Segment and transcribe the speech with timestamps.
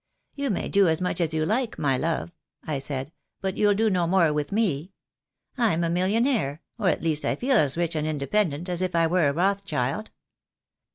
[0.33, 2.31] 'You may do as much as you like, my love,'
[2.63, 4.93] I said, 'but you'll do no more with me.
[5.59, 9.05] I'm a millionaire, or at least I feel as rich and independent as if I
[9.05, 10.09] were a Rothschild.'